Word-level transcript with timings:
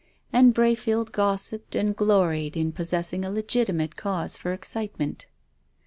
And 0.33 0.51
Brayfield 0.51 1.11
gossiped 1.11 1.75
and 1.75 1.95
gloried 1.95 2.57
in 2.57 2.71
possessing 2.71 3.23
a 3.23 3.29
legitimate 3.29 3.95
cause 3.95 4.35
for 4.35 4.51
excitement. 4.51 5.27